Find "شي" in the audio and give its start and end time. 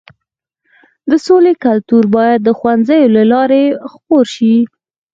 4.35-4.55